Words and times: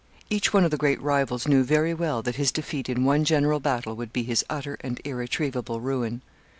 Each 0.31 0.51
one 0.51 0.65
of 0.65 0.71
the 0.71 0.77
great 0.79 0.99
rivals 0.99 1.47
knew 1.47 1.63
very 1.63 1.93
well 1.93 2.23
that 2.23 2.37
his 2.37 2.51
defeat 2.51 2.89
in 2.89 3.05
one 3.05 3.23
general 3.23 3.59
battle 3.59 3.95
would 3.97 4.11
be 4.11 4.23
his 4.23 4.43
utter 4.49 4.77
and 4.81 4.99
irretrievable 5.05 5.79
ruin. 5.79 6.23